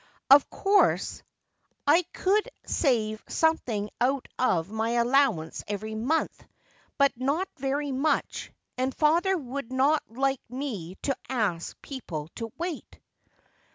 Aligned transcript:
Of 0.31 0.49
course 0.49 1.21
I 1.85 2.01
could 2.11 2.49
save 2.65 3.23
something 3.27 3.91
out 4.01 4.27
of 4.39 4.67
my 4.71 4.93
allowance 4.95 5.63
every 5.67 5.93
month, 5.93 6.43
but 6.97 7.15
not 7.17 7.47
very 7.57 7.91
much, 7.91 8.51
and 8.79 8.95
father 8.95 9.37
would 9.37 9.71
not 9.71 10.01
like 10.09 10.41
me 10.49 10.95
to 11.03 11.15
ask 11.29 11.79
people 11.83 12.29
to 12.37 12.51
wait." 12.57 12.99